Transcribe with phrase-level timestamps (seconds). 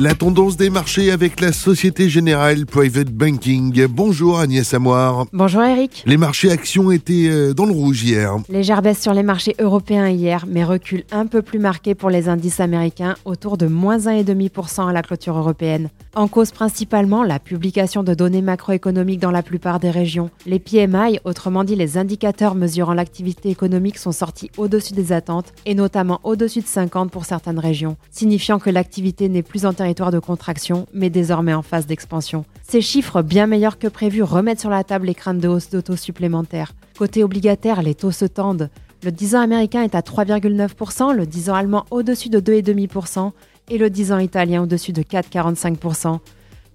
[0.00, 3.86] La tendance des marchés avec la Société Générale Private Banking.
[3.86, 5.26] Bonjour Agnès Amoir.
[5.32, 6.02] Bonjour Eric.
[6.04, 8.34] Les marchés actions étaient euh, dans le rouge hier.
[8.48, 12.28] Légère baisse sur les marchés européens hier, mais recul un peu plus marqué pour les
[12.28, 15.90] indices américains, autour de moins 1,5% à la clôture européenne.
[16.16, 20.28] En cause principalement la publication de données macroéconomiques dans la plupart des régions.
[20.44, 25.76] Les PMI, autrement dit les indicateurs mesurant l'activité économique, sont sortis au-dessus des attentes, et
[25.76, 30.18] notamment au-dessus de 50 pour certaines régions, signifiant que l'activité n'est plus en territoire de
[30.18, 32.44] contraction, mais désormais en phase d'expansion.
[32.66, 35.80] Ces chiffres, bien meilleurs que prévu, remettent sur la table les craintes de hausse de
[35.80, 36.72] taux supplémentaires.
[36.98, 38.70] Côté obligataire, les taux se tendent.
[39.02, 43.32] Le 10 ans américain est à 3,9%, le 10 ans allemand au-dessus de 2,5%
[43.68, 46.18] et le 10 ans italien au-dessus de 4,45%.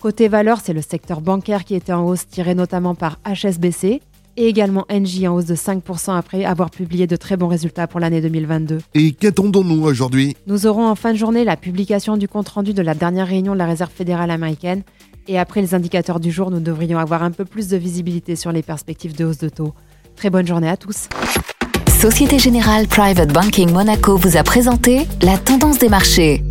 [0.00, 4.00] Côté valeur, c'est le secteur bancaire qui était en hausse, tiré notamment par HSBC,
[4.36, 8.00] et également Engie en hausse de 5% après avoir publié de très bons résultats pour
[8.00, 8.78] l'année 2022.
[8.94, 10.36] Et qu'attendons-nous aujourd'hui?
[10.46, 13.58] Nous aurons en fin de journée la publication du compte-rendu de la dernière réunion de
[13.58, 14.82] la Réserve fédérale américaine
[15.28, 18.52] et après les indicateurs du jour, nous devrions avoir un peu plus de visibilité sur
[18.52, 19.74] les perspectives de hausse de taux.
[20.14, 21.08] Très bonne journée à tous.
[22.00, 26.42] Société Générale Private Banking Monaco vous a présenté la tendance des marchés.